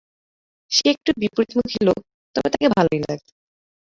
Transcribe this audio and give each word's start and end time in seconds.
সে 0.71 0.85
একটু 0.93 1.09
বিপরীতমুখী 1.21 1.79
লোক, 1.87 1.99
তবে 2.35 2.47
তাকে 2.53 2.67
ভালোই 2.75 2.99
লাগে। 3.03 3.25